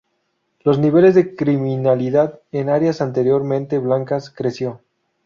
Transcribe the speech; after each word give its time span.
Los 0.61 0.79
niveles 0.79 1.13
de 1.13 1.35
criminalidad 1.35 2.39
en 2.51 2.69
áreas 2.69 3.01
anteriormente 3.01 3.77
blancas, 3.77 4.31
creció. 4.31 4.81